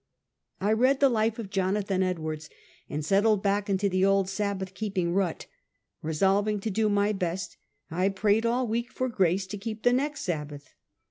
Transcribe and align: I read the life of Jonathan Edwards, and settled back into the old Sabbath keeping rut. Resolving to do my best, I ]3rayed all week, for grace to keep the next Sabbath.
I 0.59 0.73
read 0.73 0.99
the 0.99 1.09
life 1.11 1.37
of 1.37 1.51
Jonathan 1.51 2.01
Edwards, 2.01 2.49
and 2.89 3.05
settled 3.05 3.43
back 3.43 3.69
into 3.69 3.87
the 3.87 4.03
old 4.03 4.29
Sabbath 4.29 4.73
keeping 4.73 5.13
rut. 5.13 5.45
Resolving 6.01 6.59
to 6.61 6.71
do 6.71 6.89
my 6.89 7.11
best, 7.13 7.57
I 7.91 8.09
]3rayed 8.09 8.43
all 8.43 8.65
week, 8.67 8.91
for 8.91 9.09
grace 9.09 9.45
to 9.45 9.59
keep 9.59 9.83
the 9.83 9.93
next 9.93 10.21
Sabbath. 10.21 10.73